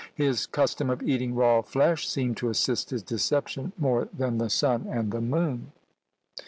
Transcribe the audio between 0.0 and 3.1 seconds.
His custom of eating raw flesh seemed to assist his